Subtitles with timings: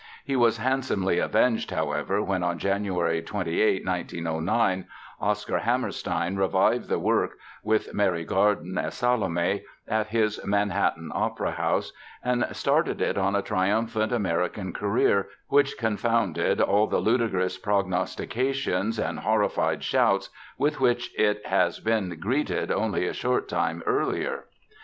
[0.25, 4.87] He was handsomely avenged, however, when on January 28, 1909,
[5.19, 11.93] Oscar Hammerstein revived the work (with Mary Garden as Salome) at his Manhattan Opera House
[12.23, 19.19] and started it on a triumphant American career, which confounded all the ludicrous prognostications and
[19.19, 24.45] horrified shouts with which it has been greeted only a short time earlier.